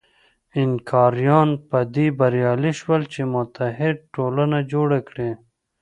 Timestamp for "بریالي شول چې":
2.19-3.21